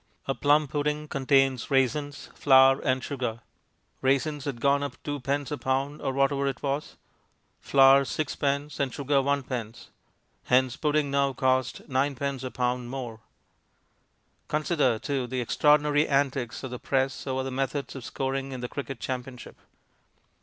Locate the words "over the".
17.27-17.51